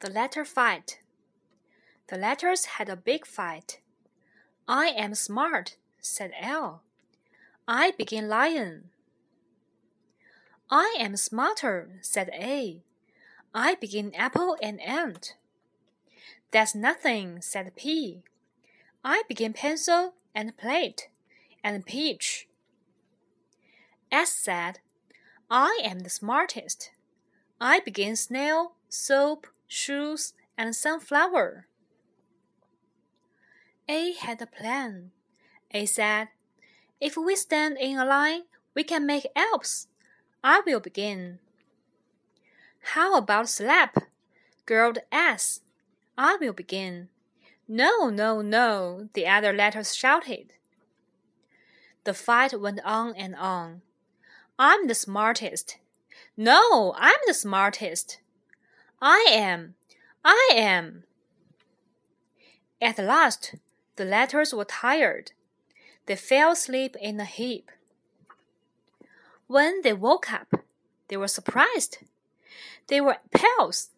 [0.00, 1.00] The letter fight.
[2.08, 3.80] The letters had a big fight.
[4.68, 6.82] I am smart, said L.
[7.66, 8.90] I begin lion.
[10.70, 12.82] I am smarter, said A.
[13.54, 15.36] I begin apple and ant.
[16.50, 18.22] That's nothing, said P.
[19.04, 21.08] I begin pencil and plate
[21.62, 22.48] and peach.
[24.12, 24.80] S said,
[25.50, 26.90] I am the smartest.
[27.60, 31.66] I begin snail, soap, shoes, and sunflower.
[33.88, 35.10] A had a plan.
[35.72, 36.28] A said,
[37.00, 38.42] If we stand in a line,
[38.74, 39.88] we can make Alps.
[40.42, 41.38] I will begin.
[42.92, 43.96] How about slap?
[44.66, 45.60] growled S.
[46.16, 47.08] I will begin.
[47.66, 50.52] No, no, no, the other letters shouted.
[52.04, 53.82] The fight went on and on.
[54.58, 55.78] I'm the smartest.
[56.36, 58.18] No, I'm the smartest.
[59.06, 59.74] I am.
[60.24, 61.04] I am.
[62.80, 63.54] At last,
[63.96, 65.32] the letters were tired.
[66.06, 67.70] They fell asleep in a heap.
[69.46, 70.64] When they woke up,
[71.08, 71.98] they were surprised.
[72.86, 73.90] They were pals.